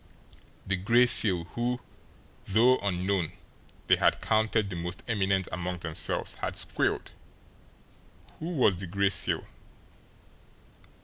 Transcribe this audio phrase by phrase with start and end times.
[0.65, 1.79] The Gray Seal who,
[2.45, 3.33] though unknown,
[3.85, 7.11] they had counted the most eminent among themselves, had squealed!
[8.39, 9.45] Who was the Gray Seal?